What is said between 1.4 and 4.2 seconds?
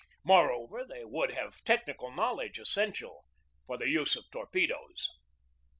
the technical knowledge essential for the use